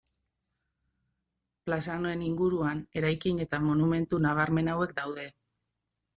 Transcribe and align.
Plaza 1.67 1.97
honen 2.01 2.23
inguruan 2.29 2.81
eraikin 3.03 3.43
eta 3.47 3.61
monumentu 3.67 4.23
nabarmen 4.29 4.75
hauek 4.75 4.99
daude. 5.03 5.29